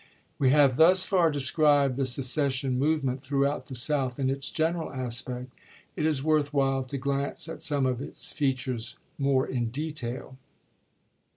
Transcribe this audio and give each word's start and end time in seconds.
We 0.39 0.49
have 0.49 0.77
thus 0.77 1.03
far 1.03 1.29
described 1.29 1.95
the 1.95 2.07
secession 2.07 2.79
movement 2.79 3.21
throughout 3.21 3.67
the 3.67 3.75
South 3.75 4.17
in 4.19 4.31
its 4.31 4.49
general 4.49 4.91
aspect. 4.91 5.51
It 5.95 6.07
is 6.07 6.23
worth 6.23 6.51
while 6.55 6.83
to 6.85 6.97
glance 6.97 7.47
at 7.47 7.61
some 7.61 7.85
of 7.85 8.01
its 8.01 8.31
features 8.31 8.95
more 9.19 9.45
in 9.45 9.69
detail. 9.69 10.37